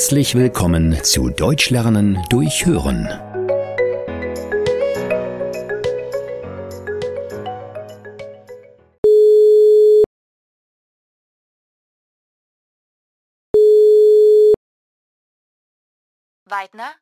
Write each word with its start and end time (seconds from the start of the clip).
Herzlich 0.00 0.34
willkommen 0.34 1.04
zu 1.04 1.28
Deutsch 1.28 1.68
lernen 1.68 2.24
durch 2.30 2.64
Hören. 2.64 3.04
Weidner? 16.46 16.94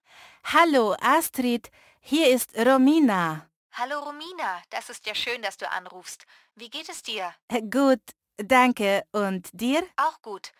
Hallo 0.43 0.97
Astrid, 1.01 1.71
hier 2.01 2.29
ist 2.35 2.51
Romina. 2.59 3.49
Hallo 3.75 4.01
Romina, 4.01 4.61
das 4.71 4.91
ist 4.91 5.07
ja 5.07 5.15
schön, 5.15 5.41
dass 5.43 5.57
du 5.57 5.71
anrufst. 5.71 6.25
Wie 6.57 6.69
geht 6.69 6.89
es 6.89 7.05
dir? 7.05 7.33
Gut, 7.71 8.03
danke. 8.39 9.05
Und 9.13 9.51
dir? 9.53 9.85
Auch 9.97 10.21
gut. 10.21 10.51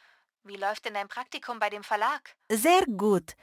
Wie 0.45 0.57
läuft 0.57 0.85
denn 0.85 0.95
dein 0.95 1.09
Praktikum 1.09 1.59
bei 1.59 1.71
dem 1.71 1.83
Verlag? 1.85 2.35
Sehr 2.51 2.85
gut. 2.87 3.35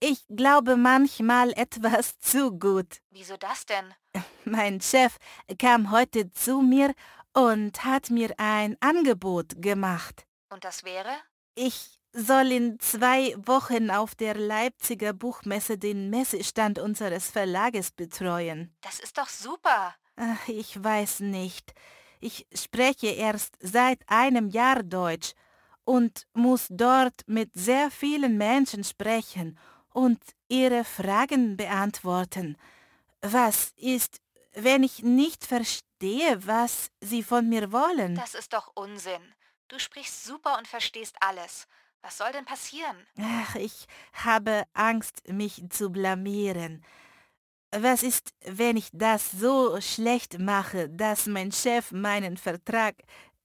Ich 0.00 0.24
glaube 0.28 0.76
manchmal 0.76 1.52
etwas 1.52 2.18
zu 2.20 2.58
gut. 2.58 3.00
Wieso 3.10 3.36
das 3.36 3.66
denn? 3.66 3.94
Mein 4.44 4.80
Chef 4.80 5.16
kam 5.58 5.90
heute 5.90 6.30
zu 6.32 6.60
mir 6.60 6.94
und 7.32 7.84
hat 7.84 8.10
mir 8.10 8.34
ein 8.38 8.76
Angebot 8.80 9.60
gemacht. 9.60 10.26
Und 10.50 10.64
das 10.64 10.84
wäre? 10.84 11.10
Ich 11.54 12.00
soll 12.12 12.52
in 12.52 12.78
zwei 12.78 13.34
Wochen 13.38 13.90
auf 13.90 14.14
der 14.14 14.34
Leipziger 14.34 15.12
Buchmesse 15.12 15.78
den 15.78 16.10
Messestand 16.10 16.78
unseres 16.78 17.30
Verlages 17.30 17.90
betreuen. 17.90 18.74
Das 18.82 19.00
ist 19.00 19.18
doch 19.18 19.28
super. 19.28 19.94
Ach, 20.16 20.48
ich 20.48 20.82
weiß 20.82 21.20
nicht. 21.20 21.74
Ich 22.20 22.46
spreche 22.54 23.08
erst 23.08 23.56
seit 23.60 24.00
einem 24.08 24.48
Jahr 24.48 24.82
Deutsch 24.82 25.32
und 25.84 26.26
muss 26.32 26.66
dort 26.70 27.22
mit 27.26 27.50
sehr 27.54 27.90
vielen 27.90 28.36
Menschen 28.36 28.84
sprechen 28.84 29.58
und 29.90 30.20
ihre 30.48 30.84
Fragen 30.84 31.56
beantworten. 31.56 32.56
Was 33.20 33.72
ist, 33.76 34.20
wenn 34.54 34.82
ich 34.82 35.02
nicht 35.02 35.44
verstehe, 35.44 36.46
was 36.46 36.90
sie 37.00 37.22
von 37.22 37.48
mir 37.48 37.72
wollen? 37.72 38.14
Das 38.16 38.34
ist 38.34 38.52
doch 38.52 38.72
Unsinn. 38.74 39.22
Du 39.68 39.78
sprichst 39.78 40.24
super 40.24 40.58
und 40.58 40.68
verstehst 40.68 41.16
alles. 41.20 41.66
Was 42.02 42.18
soll 42.18 42.32
denn 42.32 42.44
passieren? 42.44 43.06
Ach, 43.18 43.54
ich 43.54 43.86
habe 44.12 44.64
Angst, 44.74 45.26
mich 45.26 45.62
zu 45.70 45.90
blamieren. 45.90 46.84
Was 47.70 48.02
ist, 48.02 48.34
wenn 48.44 48.76
ich 48.76 48.90
das 48.92 49.30
so 49.30 49.80
schlecht 49.80 50.38
mache, 50.38 50.90
dass 50.90 51.26
mein 51.26 51.50
Chef 51.50 51.92
meinen 51.92 52.36
Vertrag 52.36 52.94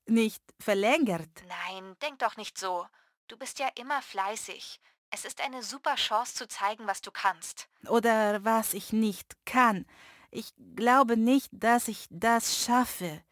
nicht 0.10 0.44
verlängert? 0.60 1.30
Nein, 1.48 1.96
denk 2.02 2.20
doch 2.20 2.38
nicht 2.38 2.58
so. 2.58 2.86
Du 3.28 3.38
bist 3.38 3.60
ja 3.60 3.70
immer 3.76 4.02
fleißig. 4.02 4.80
Es 5.12 5.26
ist 5.26 5.42
eine 5.42 5.64
super 5.64 5.96
Chance 5.96 6.36
zu 6.36 6.48
zeigen, 6.48 6.86
was 6.88 7.02
du 7.02 7.12
kannst. 7.12 7.68
Oder 7.88 8.44
was 8.44 8.74
ich 8.74 8.94
nicht 8.94 9.36
kann. 9.46 9.86
Ich 10.32 10.54
glaube 10.76 11.18
nicht, 11.18 11.50
dass 11.52 11.88
ich 11.88 12.08
das 12.10 12.64
schaffe. 12.64 13.24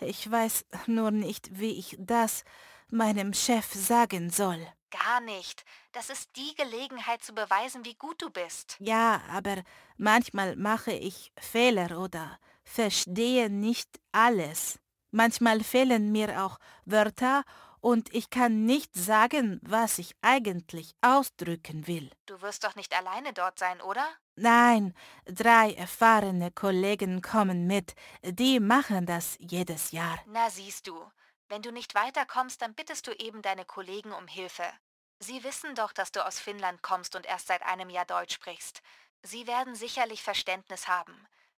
Ich 0.00 0.30
weiß 0.30 0.66
nur 0.86 1.10
nicht, 1.10 1.58
wie 1.58 1.78
ich 1.78 1.96
das 1.98 2.44
meinem 2.90 3.32
Chef 3.32 3.72
sagen 3.72 4.30
soll. 4.30 4.66
Gar 4.90 5.20
nicht. 5.20 5.64
Das 5.92 6.10
ist 6.10 6.36
die 6.36 6.54
Gelegenheit 6.54 7.22
zu 7.22 7.32
beweisen, 7.32 7.84
wie 7.84 7.94
gut 7.94 8.20
du 8.20 8.28
bist. 8.28 8.76
Ja, 8.78 9.22
aber 9.30 9.62
manchmal 9.96 10.56
mache 10.56 10.92
ich 10.92 11.32
Fehler 11.38 11.98
oder 11.98 12.38
verstehe 12.62 13.48
nicht 13.48 13.88
alles. 14.12 14.78
Manchmal 15.12 15.62
fehlen 15.62 16.10
mir 16.10 16.44
auch 16.44 16.58
Wörter 16.84 17.44
und 17.80 18.14
ich 18.14 18.30
kann 18.30 18.64
nicht 18.64 18.94
sagen, 18.94 19.60
was 19.62 19.98
ich 19.98 20.14
eigentlich 20.22 20.94
ausdrücken 21.02 21.86
will. 21.86 22.10
Du 22.26 22.40
wirst 22.40 22.64
doch 22.64 22.76
nicht 22.76 22.96
alleine 22.96 23.32
dort 23.32 23.58
sein, 23.58 23.80
oder? 23.80 24.06
Nein, 24.36 24.94
drei 25.26 25.74
erfahrene 25.74 26.50
Kollegen 26.50 27.20
kommen 27.20 27.66
mit. 27.66 27.94
Die 28.22 28.58
machen 28.58 29.04
das 29.04 29.36
jedes 29.38 29.90
Jahr. 29.90 30.18
Na 30.26 30.48
siehst 30.48 30.86
du. 30.86 30.98
Wenn 31.48 31.60
du 31.60 31.70
nicht 31.70 31.94
weiterkommst, 31.94 32.62
dann 32.62 32.74
bittest 32.74 33.06
du 33.06 33.12
eben 33.12 33.42
deine 33.42 33.66
Kollegen 33.66 34.12
um 34.12 34.26
Hilfe. 34.26 34.64
Sie 35.18 35.44
wissen 35.44 35.74
doch, 35.74 35.92
dass 35.92 36.10
du 36.10 36.24
aus 36.24 36.38
Finnland 36.38 36.82
kommst 36.82 37.14
und 37.14 37.26
erst 37.26 37.48
seit 37.48 37.62
einem 37.62 37.90
Jahr 37.90 38.06
Deutsch 38.06 38.34
sprichst. 38.34 38.80
Sie 39.22 39.46
werden 39.46 39.74
sicherlich 39.74 40.22
Verständnis 40.22 40.88
haben. 40.88 41.14